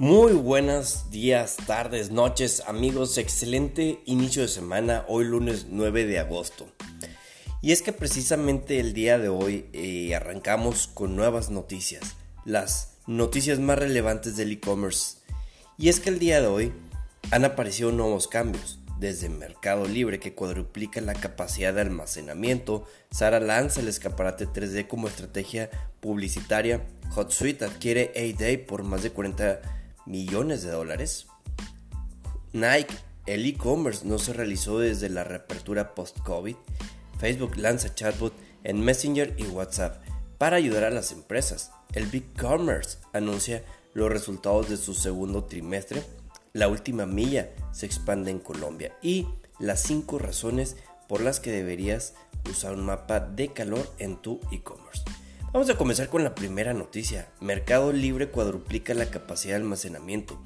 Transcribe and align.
Muy 0.00 0.32
buenos 0.32 1.10
días, 1.10 1.58
tardes, 1.66 2.10
noches, 2.10 2.62
amigos. 2.66 3.18
Excelente 3.18 4.00
inicio 4.06 4.40
de 4.40 4.48
semana, 4.48 5.04
hoy 5.08 5.26
lunes 5.26 5.66
9 5.68 6.06
de 6.06 6.18
agosto. 6.18 6.66
Y 7.60 7.72
es 7.72 7.82
que 7.82 7.92
precisamente 7.92 8.80
el 8.80 8.94
día 8.94 9.18
de 9.18 9.28
hoy 9.28 9.66
eh, 9.74 10.14
arrancamos 10.14 10.86
con 10.86 11.16
nuevas 11.16 11.50
noticias, 11.50 12.16
las 12.46 12.94
noticias 13.06 13.58
más 13.58 13.78
relevantes 13.78 14.38
del 14.38 14.52
e-commerce. 14.52 15.18
Y 15.76 15.90
es 15.90 16.00
que 16.00 16.08
el 16.08 16.18
día 16.18 16.40
de 16.40 16.46
hoy 16.46 16.72
han 17.30 17.44
aparecido 17.44 17.92
nuevos 17.92 18.26
cambios. 18.26 18.78
Desde 18.98 19.28
Mercado 19.28 19.86
Libre 19.86 20.18
que 20.18 20.34
cuadruplica 20.34 21.02
la 21.02 21.12
capacidad 21.12 21.74
de 21.74 21.82
almacenamiento, 21.82 22.86
Sara 23.10 23.38
lanza 23.38 23.82
el 23.82 23.88
escaparate 23.88 24.48
3D 24.48 24.88
como 24.88 25.08
estrategia 25.08 25.70
publicitaria, 26.00 26.86
HotSuite 27.14 27.66
adquiere 27.66 28.12
A-Day 28.16 28.56
por 28.56 28.82
más 28.82 29.02
de 29.02 29.10
40 29.10 29.79
millones 30.06 30.62
de 30.62 30.70
dólares. 30.70 31.26
Nike, 32.52 32.94
el 33.26 33.46
e-commerce 33.46 34.06
no 34.06 34.18
se 34.18 34.32
realizó 34.32 34.78
desde 34.78 35.08
la 35.08 35.24
reapertura 35.24 35.94
post-COVID. 35.94 36.56
Facebook 37.18 37.56
lanza 37.56 37.94
chatbot 37.94 38.34
en 38.64 38.80
Messenger 38.80 39.34
y 39.38 39.44
WhatsApp 39.44 40.02
para 40.38 40.56
ayudar 40.56 40.84
a 40.84 40.90
las 40.90 41.12
empresas. 41.12 41.70
El 41.92 42.06
Big 42.06 42.32
Commerce 42.38 42.98
anuncia 43.12 43.62
los 43.94 44.10
resultados 44.10 44.68
de 44.68 44.76
su 44.76 44.94
segundo 44.94 45.44
trimestre. 45.44 46.02
La 46.52 46.68
última 46.68 47.06
milla 47.06 47.50
se 47.72 47.86
expande 47.86 48.30
en 48.30 48.40
Colombia 48.40 48.96
y 49.02 49.28
las 49.58 49.82
5 49.82 50.18
razones 50.18 50.76
por 51.08 51.20
las 51.20 51.40
que 51.40 51.52
deberías 51.52 52.14
usar 52.48 52.72
un 52.72 52.86
mapa 52.86 53.20
de 53.20 53.52
calor 53.52 53.86
en 53.98 54.16
tu 54.16 54.40
e-commerce. 54.50 54.89
Vamos 55.52 55.68
a 55.68 55.76
comenzar 55.76 56.08
con 56.08 56.22
la 56.22 56.36
primera 56.36 56.74
noticia. 56.74 57.28
Mercado 57.40 57.92
Libre 57.92 58.28
cuadruplica 58.28 58.94
la 58.94 59.06
capacidad 59.06 59.56
de 59.56 59.62
almacenamiento. 59.62 60.40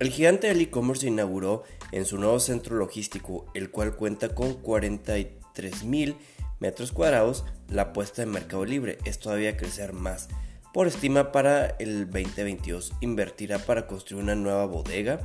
El 0.00 0.10
gigante 0.10 0.48
del 0.48 0.60
e-commerce 0.60 1.06
inauguró 1.06 1.62
en 1.92 2.04
su 2.04 2.18
nuevo 2.18 2.40
centro 2.40 2.74
logístico, 2.74 3.46
el 3.54 3.70
cual 3.70 3.94
cuenta 3.94 4.34
con 4.34 4.54
43 4.54 5.84
mil 5.84 6.16
metros 6.58 6.90
cuadrados, 6.90 7.44
la 7.68 7.82
apuesta 7.82 8.22
de 8.22 8.26
Mercado 8.26 8.64
Libre 8.64 8.98
es 9.04 9.20
todavía 9.20 9.56
crecer 9.56 9.92
más. 9.92 10.28
Por 10.74 10.88
estima 10.88 11.30
para 11.30 11.66
el 11.78 12.10
2022 12.10 12.94
invertirá 13.00 13.60
para 13.60 13.86
construir 13.86 14.24
una 14.24 14.34
nueva 14.34 14.66
bodega, 14.66 15.20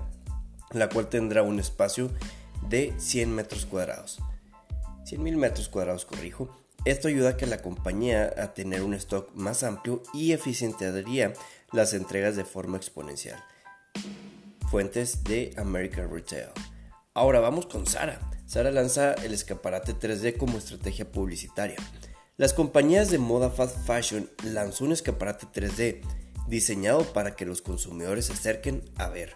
la 0.74 0.90
cual 0.90 1.10
tendrá 1.10 1.42
un 1.42 1.60
espacio 1.60 2.12
de 2.70 2.94
100 3.00 3.34
metros 3.34 3.66
cuadrados. 3.66 4.20
100 5.06 5.24
mil 5.24 5.38
metros 5.38 5.70
cuadrados, 5.70 6.06
corrijo, 6.06 6.67
esto 6.90 7.08
ayuda 7.10 7.32
a 7.32 7.38
que 7.38 7.46
la 7.46 7.62
compañía 7.62 8.34
a 8.38 8.54
tener 8.54 8.82
un 8.82 8.94
stock 8.94 9.34
más 9.36 9.64
amplio 9.64 10.04
y 10.14 10.32
eficientaría 10.32 11.34
las 11.72 11.94
entregas 11.94 12.36
de 12.36 12.46
forma 12.46 12.78
exponencial. 12.78 13.44
Fuentes 14.70 15.24
de 15.24 15.54
American 15.58 16.10
Retail. 16.10 16.50
Ahora 17.14 17.40
vamos 17.40 17.66
con 17.66 17.86
Sara. 17.86 18.20
Sara 18.46 18.72
lanza 18.72 19.14
el 19.16 19.34
escaparate 19.34 19.96
3D 19.96 20.38
como 20.38 20.58
estrategia 20.58 21.12
publicitaria. 21.12 21.78
Las 22.38 22.54
compañías 22.54 23.10
de 23.10 23.18
moda 23.18 23.50
fast 23.50 23.86
fashion 23.86 24.30
lanzó 24.44 24.86
un 24.86 24.94
escaparate 24.94 25.48
3D 25.48 26.02
diseñado 26.48 27.04
para 27.12 27.36
que 27.36 27.46
los 27.46 27.62
consumidores 27.62 28.28
se 28.28 28.34
acerquen 28.34 28.84
a 28.96 29.10
ver. 29.10 29.36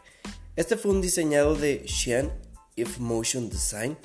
Este 0.55 0.77
fue 0.77 0.91
un 0.91 1.01
diseñado 1.01 1.55
de 1.55 1.83
Xian 1.85 2.31
If 2.75 2.99
Motion 2.99 3.49
Design 3.49 3.97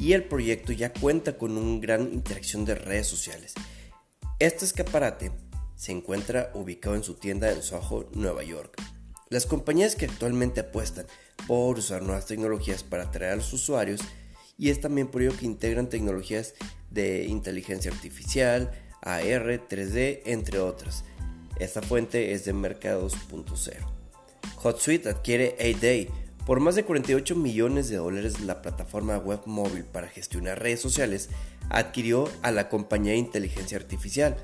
y 0.00 0.14
el 0.14 0.24
proyecto 0.24 0.72
ya 0.72 0.92
cuenta 0.94 1.36
con 1.36 1.58
una 1.58 1.78
gran 1.78 2.10
interacción 2.12 2.64
de 2.64 2.74
redes 2.74 3.06
sociales. 3.06 3.52
Este 4.38 4.64
escaparate 4.64 5.30
se 5.76 5.92
encuentra 5.92 6.50
ubicado 6.54 6.96
en 6.96 7.04
su 7.04 7.14
tienda 7.14 7.52
en 7.52 7.62
Soho, 7.62 8.08
Nueva 8.14 8.42
York. 8.42 8.82
Las 9.28 9.44
compañías 9.44 9.96
que 9.96 10.06
actualmente 10.06 10.60
apuestan 10.60 11.06
por 11.46 11.78
usar 11.78 12.02
nuevas 12.02 12.24
tecnologías 12.24 12.82
para 12.82 13.04
atraer 13.04 13.34
a 13.34 13.36
los 13.36 13.52
usuarios 13.52 14.00
y 14.56 14.70
es 14.70 14.80
también 14.80 15.08
por 15.08 15.20
ello 15.20 15.36
que 15.36 15.44
integran 15.44 15.90
tecnologías 15.90 16.54
de 16.90 17.26
inteligencia 17.26 17.92
artificial, 17.92 18.70
AR, 19.02 19.68
3D, 19.68 20.22
entre 20.24 20.60
otras. 20.60 21.04
Esta 21.58 21.82
fuente 21.82 22.32
es 22.32 22.46
de 22.46 22.54
Mercados.0. 22.54 23.76
HotSuite 24.62 25.10
adquiere 25.10 25.56
A-Day, 25.60 26.08
por 26.50 26.58
más 26.58 26.74
de 26.74 26.82
48 26.82 27.36
millones 27.36 27.88
de 27.90 27.98
dólares, 27.98 28.40
la 28.40 28.60
plataforma 28.60 29.16
web 29.18 29.38
móvil 29.46 29.84
para 29.84 30.08
gestionar 30.08 30.60
redes 30.60 30.80
sociales 30.80 31.28
adquirió 31.68 32.28
a 32.42 32.50
la 32.50 32.68
compañía 32.68 33.12
de 33.12 33.18
inteligencia 33.18 33.78
artificial 33.78 34.36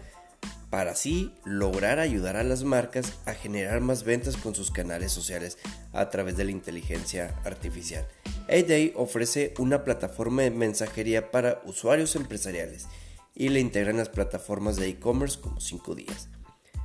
para 0.71 0.93
así 0.93 1.35
lograr 1.45 1.99
ayudar 1.99 2.37
a 2.37 2.45
las 2.45 2.63
marcas 2.63 3.15
a 3.27 3.35
generar 3.35 3.81
más 3.81 4.05
ventas 4.05 4.37
con 4.37 4.55
sus 4.55 4.71
canales 4.71 5.11
sociales 5.11 5.59
a 5.93 6.09
través 6.09 6.37
de 6.37 6.45
la 6.45 6.53
inteligencia 6.53 7.35
artificial. 7.45 8.07
A-Day 8.49 8.93
ofrece 8.95 9.53
una 9.59 9.83
plataforma 9.83 10.43
de 10.43 10.53
mensajería 10.53 11.33
para 11.33 11.61
usuarios 11.65 12.15
empresariales 12.15 12.87
y 13.35 13.49
le 13.49 13.59
integran 13.59 13.97
las 13.97 14.11
plataformas 14.11 14.77
de 14.77 14.91
e-commerce 14.91 15.41
como 15.41 15.61
5 15.61 15.97
días. 15.97 16.29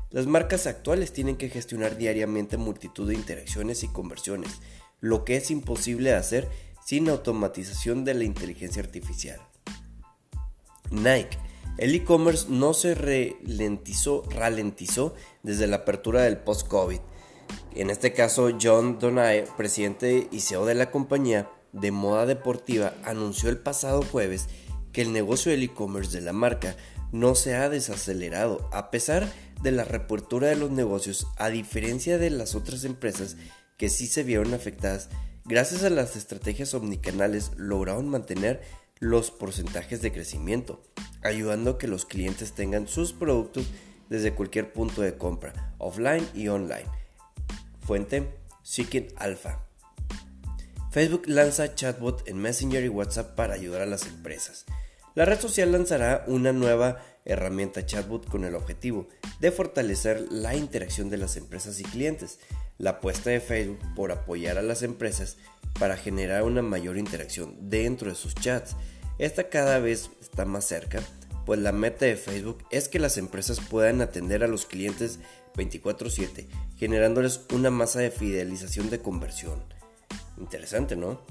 Las 0.10 0.26
marcas 0.26 0.66
actuales 0.66 1.14
tienen 1.14 1.38
que 1.38 1.50
gestionar 1.50 1.96
diariamente 1.96 2.58
multitud 2.58 3.08
de 3.08 3.14
interacciones 3.14 3.84
y 3.84 3.88
conversiones 3.88 4.60
lo 5.01 5.25
que 5.25 5.35
es 5.35 5.51
imposible 5.51 6.13
hacer 6.13 6.50
sin 6.85 7.09
automatización 7.09 8.06
de 8.06 8.13
la 8.13 8.23
inteligencia 8.23 8.81
artificial. 8.81 9.39
Nike. 10.89 11.38
El 11.78 11.95
e-commerce 11.95 12.47
no 12.50 12.73
se 12.73 12.95
ralentizó, 12.95 14.23
ralentizó 14.29 15.16
desde 15.41 15.67
la 15.67 15.78
apertura 15.78 16.23
del 16.23 16.38
post-COVID. 16.38 17.00
En 17.73 17.89
este 17.89 18.13
caso, 18.13 18.50
John 18.62 19.00
Donae, 19.00 19.47
presidente 19.57 20.28
y 20.31 20.41
CEO 20.41 20.66
de 20.66 20.75
la 20.75 20.91
compañía 20.91 21.50
de 21.72 21.91
moda 21.91 22.25
deportiva, 22.25 22.94
anunció 23.03 23.50
el 23.50 23.57
pasado 23.57 24.01
jueves 24.03 24.47
que 24.91 25.01
el 25.01 25.13
negocio 25.13 25.51
del 25.51 25.63
e-commerce 25.63 26.12
de 26.12 26.22
la 26.22 26.33
marca 26.33 26.75
no 27.12 27.35
se 27.35 27.56
ha 27.56 27.69
desacelerado 27.69 28.69
a 28.72 28.91
pesar 28.91 29.31
de 29.62 29.72
la 29.72 29.83
reapertura 29.83 30.50
de 30.50 30.56
los 30.56 30.72
negocios, 30.72 31.28
a 31.38 31.50
diferencia 31.50 32.18
de 32.18 32.29
las 32.29 32.56
otras 32.56 32.83
empresas 32.83 33.38
que 33.81 33.90
sí 33.90 34.06
se 34.06 34.22
vieron 34.22 34.53
afectadas, 34.53 35.09
gracias 35.44 35.84
a 35.84 35.90
las 35.90 36.16
estrategias 36.16 36.75
omnicanales 36.75 37.50
lograron 37.58 38.08
mantener 38.09 38.62
los 39.00 39.31
porcentajes 39.31 40.03
de 40.03 40.12
crecimiento, 40.12 40.84
ayudando 41.24 41.72
a 41.72 41.78
que 41.80 41.88
los 41.88 42.06
clientes 42.06 42.52
tengan 42.52 42.88
sus 42.88 43.12
productos 43.12 43.66
desde 44.08 44.36
cualquier 44.36 44.72
punto 44.72 45.02
de 45.02 45.18
compra, 45.18 45.74
offline 45.80 46.30
y 46.36 46.47
online. 46.50 46.86
Fuente 47.80 48.31
Seeking 48.62 49.08
Alpha. 49.16 49.66
Facebook 50.92 51.24
lanza 51.25 51.74
chatbot 51.74 52.28
en 52.28 52.38
Messenger 52.38 52.84
y 52.84 52.90
WhatsApp 52.90 53.34
para 53.34 53.56
ayudar 53.56 53.81
a 53.81 53.88
las 53.88 54.06
empresas. 54.06 54.68
La 55.16 55.25
red 55.25 55.40
social 55.40 55.72
lanzará 55.72 56.24
una 56.28 56.53
nueva 56.53 57.02
herramienta 57.26 57.86
chatbot 57.86 58.28
con 58.28 58.44
el 58.44 58.56
objetivo 58.56 59.08
de 59.40 59.52
fortalecer 59.52 60.28
la 60.32 60.56
interacción 60.56 61.09
de 61.09 61.18
las 61.18 61.38
empresas 61.38 61.80
y 61.80 61.84
clientes. 61.84 62.40
La 62.78 62.92
apuesta 62.92 63.30
de 63.30 63.40
Facebook 63.40 63.80
por 63.96 64.12
apoyar 64.12 64.58
a 64.58 64.64
las 64.64 64.84
empresas 64.84 65.38
para 65.80 65.98
generar 65.98 66.44
una 66.44 66.62
mayor 66.62 66.98
interacción 66.98 67.56
dentro 67.70 68.10
de 68.10 68.16
sus 68.16 68.36
chats. 68.36 68.76
Esta 69.18 69.50
cada 69.50 69.80
vez 69.80 70.10
está 70.20 70.46
más 70.46 70.66
cerca, 70.66 71.02
pues 71.46 71.60
la 71.60 71.72
meta 71.72 72.06
de 72.06 72.16
Facebook 72.16 72.64
es 72.72 72.88
que 72.88 73.00
las 73.00 73.18
empresas 73.18 73.60
puedan 73.60 74.02
atender 74.02 74.44
a 74.44 74.48
los 74.48 74.66
clientes 74.66 75.20
24/7, 75.56 76.48
generándoles 76.78 77.42
una 77.54 77.70
masa 77.70 78.00
de 78.00 78.12
fidelización 78.12 78.90
de 78.90 79.00
conversión. 79.00 79.64
Interesante, 80.38 80.96
¿no? 80.96 81.22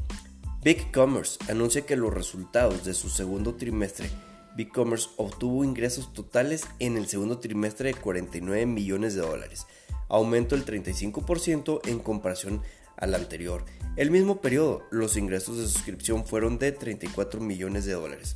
Big 0.62 0.92
Commerce 0.92 1.38
anuncia 1.50 1.86
que 1.86 1.96
los 1.96 2.12
resultados 2.12 2.84
de 2.84 2.94
su 2.94 3.08
segundo 3.08 3.54
trimestre 3.54 4.10
BigCommerce 4.60 5.08
obtuvo 5.16 5.64
ingresos 5.64 6.12
totales 6.12 6.66
en 6.80 6.98
el 6.98 7.06
segundo 7.06 7.38
trimestre 7.38 7.94
de 7.94 7.98
49 7.98 8.66
millones 8.66 9.14
de 9.14 9.22
dólares, 9.22 9.66
aumento 10.10 10.54
del 10.54 10.66
35% 10.66 11.80
en 11.86 11.98
comparación 11.98 12.60
al 12.98 13.14
anterior. 13.14 13.64
El 13.96 14.10
mismo 14.10 14.42
periodo, 14.42 14.82
los 14.90 15.16
ingresos 15.16 15.56
de 15.56 15.66
suscripción 15.66 16.26
fueron 16.26 16.58
de 16.58 16.72
34 16.72 17.40
millones 17.40 17.86
de 17.86 17.94
dólares, 17.94 18.34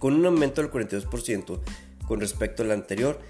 con 0.00 0.14
un 0.14 0.26
aumento 0.26 0.62
del 0.62 0.72
42% 0.72 1.60
con 2.08 2.20
respecto 2.20 2.64
al 2.64 2.72
anterior. 2.72 3.20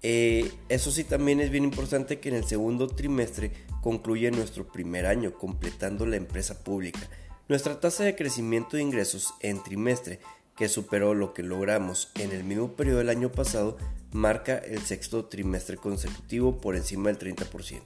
Eh, 0.00 0.50
eso 0.70 0.90
sí, 0.90 1.04
también 1.04 1.40
es 1.40 1.50
bien 1.50 1.64
importante 1.64 2.20
que 2.20 2.30
en 2.30 2.36
el 2.36 2.44
segundo 2.44 2.86
trimestre 2.86 3.52
concluye 3.82 4.30
nuestro 4.30 4.66
primer 4.66 5.04
año 5.04 5.34
completando 5.34 6.06
la 6.06 6.16
empresa 6.16 6.64
pública. 6.64 7.00
Nuestra 7.48 7.78
tasa 7.80 8.04
de 8.04 8.16
crecimiento 8.16 8.78
de 8.78 8.82
ingresos 8.82 9.34
en 9.40 9.62
trimestre 9.62 10.20
que 10.56 10.68
superó 10.68 11.14
lo 11.14 11.34
que 11.34 11.42
logramos 11.42 12.10
en 12.14 12.32
el 12.32 12.44
mismo 12.44 12.72
periodo 12.72 12.98
del 12.98 13.10
año 13.10 13.32
pasado, 13.32 13.76
marca 14.12 14.56
el 14.58 14.80
sexto 14.80 15.24
trimestre 15.26 15.76
consecutivo 15.76 16.60
por 16.60 16.76
encima 16.76 17.10
del 17.10 17.18
30%. 17.18 17.82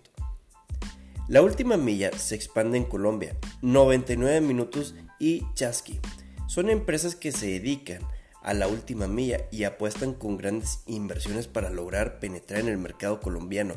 La 1.29 1.43
última 1.43 1.77
milla 1.77 2.11
se 2.17 2.35
expande 2.35 2.79
en 2.79 2.85
Colombia, 2.85 3.37
99 3.63 4.41
minutos 4.41 4.95
y 5.19 5.45
Chasqui. 5.55 6.01
Son 6.47 6.71
empresas 6.71 7.17
que 7.17 7.33
se 7.33 7.47
dedican 7.47 8.03
a 8.43 8.55
la 8.55 8.69
última 8.69 9.09
milla 9.09 9.43
y 9.51 9.65
apuestan 9.65 10.15
con 10.15 10.39
grandes 10.39 10.81
inversiones 10.87 11.47
para 11.47 11.69
lograr 11.69 12.19
penetrar 12.19 12.61
en 12.61 12.69
el 12.69 12.79
mercado 12.79 13.21
colombiano. 13.21 13.75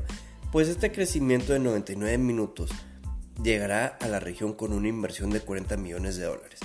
pues 0.51 0.67
este 0.67 0.91
crecimiento 0.91 1.53
de 1.53 1.59
99 1.59 2.17
minutos 2.17 2.71
llegará 3.41 3.87
a 3.87 4.07
la 4.07 4.19
región 4.19 4.53
con 4.53 4.73
una 4.73 4.89
inversión 4.89 5.29
de 5.29 5.39
40 5.39 5.77
millones 5.77 6.17
de 6.17 6.25
dólares. 6.25 6.59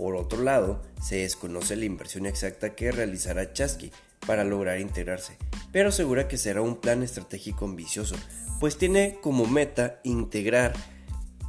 Por 0.00 0.16
otro 0.16 0.42
lado, 0.42 0.80
se 1.02 1.16
desconoce 1.16 1.76
la 1.76 1.84
inversión 1.84 2.24
exacta 2.24 2.74
que 2.74 2.90
realizará 2.90 3.52
Chasky 3.52 3.92
para 4.26 4.44
lograr 4.44 4.80
integrarse, 4.80 5.36
pero 5.72 5.90
asegura 5.90 6.26
que 6.26 6.38
será 6.38 6.62
un 6.62 6.76
plan 6.76 7.02
estratégico 7.02 7.66
ambicioso, 7.66 8.16
pues 8.60 8.78
tiene 8.78 9.18
como 9.20 9.44
meta 9.44 10.00
integrar 10.02 10.72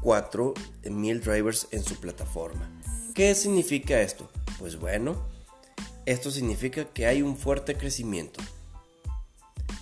4.000 0.02 1.22
drivers 1.22 1.70
en 1.72 1.82
su 1.82 1.96
plataforma. 2.02 2.70
¿Qué 3.16 3.34
significa 3.36 4.02
esto? 4.02 4.30
Pues 4.60 4.78
bueno, 4.78 5.26
esto 6.06 6.30
significa 6.30 6.84
que 6.84 7.06
hay 7.06 7.22
un 7.22 7.38
fuerte 7.38 7.78
crecimiento. 7.78 8.42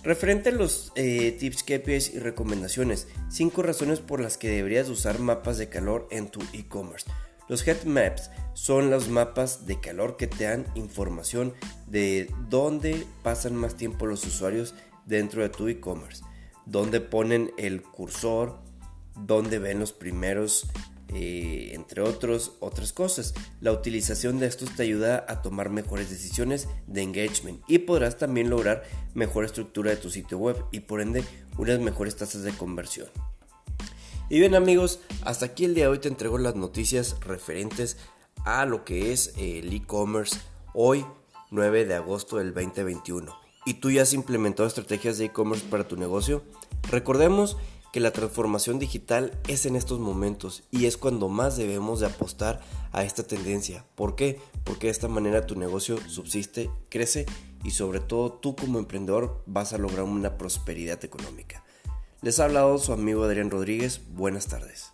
Referente 0.04 0.50
a 0.50 0.52
los 0.52 0.92
eh, 0.94 1.32
tips, 1.32 1.64
KPIs 1.64 2.14
y 2.14 2.20
recomendaciones, 2.20 3.08
5 3.30 3.64
razones 3.64 3.98
por 3.98 4.20
las 4.20 4.38
que 4.38 4.48
deberías 4.48 4.88
usar 4.88 5.18
mapas 5.18 5.58
de 5.58 5.68
calor 5.68 6.06
en 6.12 6.28
tu 6.28 6.40
e-commerce. 6.52 7.10
Los 7.50 7.64
heat 7.64 7.82
maps 7.84 8.30
son 8.54 8.90
los 8.90 9.08
mapas 9.08 9.66
de 9.66 9.80
calor 9.80 10.16
que 10.16 10.28
te 10.28 10.44
dan 10.44 10.66
información 10.76 11.52
de 11.88 12.32
dónde 12.48 13.04
pasan 13.24 13.56
más 13.56 13.74
tiempo 13.74 14.06
los 14.06 14.24
usuarios 14.24 14.76
dentro 15.04 15.42
de 15.42 15.48
tu 15.48 15.66
e-commerce, 15.66 16.22
dónde 16.64 17.00
ponen 17.00 17.50
el 17.58 17.82
cursor, 17.82 18.60
dónde 19.16 19.58
ven 19.58 19.80
los 19.80 19.92
primeros, 19.92 20.68
eh, 21.08 21.72
entre 21.74 22.02
otros, 22.02 22.52
otras 22.60 22.92
cosas. 22.92 23.34
La 23.60 23.72
utilización 23.72 24.38
de 24.38 24.46
estos 24.46 24.76
te 24.76 24.84
ayuda 24.84 25.24
a 25.26 25.42
tomar 25.42 25.70
mejores 25.70 26.08
decisiones 26.08 26.68
de 26.86 27.02
engagement 27.02 27.64
y 27.66 27.78
podrás 27.78 28.16
también 28.16 28.48
lograr 28.48 28.84
mejor 29.14 29.44
estructura 29.44 29.90
de 29.90 29.96
tu 29.96 30.08
sitio 30.08 30.38
web 30.38 30.56
y 30.70 30.78
por 30.78 31.00
ende 31.00 31.24
unas 31.58 31.80
mejores 31.80 32.14
tasas 32.14 32.44
de 32.44 32.52
conversión. 32.52 33.08
Y 34.32 34.38
bien 34.38 34.54
amigos, 34.54 35.00
hasta 35.24 35.46
aquí 35.46 35.64
el 35.64 35.74
día 35.74 35.86
de 35.86 35.90
hoy 35.90 35.98
te 35.98 36.06
entrego 36.06 36.38
las 36.38 36.54
noticias 36.54 37.16
referentes 37.18 37.96
a 38.44 38.64
lo 38.64 38.84
que 38.84 39.10
es 39.12 39.34
el 39.36 39.72
e-commerce 39.72 40.38
hoy 40.72 41.04
9 41.50 41.84
de 41.84 41.94
agosto 41.94 42.36
del 42.36 42.54
2021. 42.54 43.36
¿Y 43.66 43.74
tú 43.74 43.90
ya 43.90 44.02
has 44.02 44.12
implementado 44.14 44.68
estrategias 44.68 45.18
de 45.18 45.24
e-commerce 45.24 45.66
para 45.68 45.88
tu 45.88 45.96
negocio? 45.96 46.44
Recordemos 46.92 47.56
que 47.92 47.98
la 47.98 48.12
transformación 48.12 48.78
digital 48.78 49.36
es 49.48 49.66
en 49.66 49.74
estos 49.74 49.98
momentos 49.98 50.62
y 50.70 50.86
es 50.86 50.96
cuando 50.96 51.28
más 51.28 51.56
debemos 51.56 51.98
de 51.98 52.06
apostar 52.06 52.60
a 52.92 53.02
esta 53.02 53.24
tendencia. 53.24 53.84
¿Por 53.96 54.14
qué? 54.14 54.40
Porque 54.62 54.86
de 54.86 54.92
esta 54.92 55.08
manera 55.08 55.44
tu 55.44 55.56
negocio 55.56 55.98
subsiste, 56.08 56.70
crece 56.88 57.26
y 57.64 57.72
sobre 57.72 57.98
todo 57.98 58.32
tú 58.34 58.54
como 58.54 58.78
emprendedor 58.78 59.42
vas 59.46 59.72
a 59.72 59.78
lograr 59.78 60.04
una 60.04 60.38
prosperidad 60.38 61.04
económica. 61.04 61.64
Les 62.22 62.38
ha 62.38 62.44
hablado 62.44 62.76
su 62.76 62.92
amigo 62.92 63.24
Adrián 63.24 63.50
Rodríguez. 63.50 64.02
Buenas 64.12 64.46
tardes. 64.46 64.92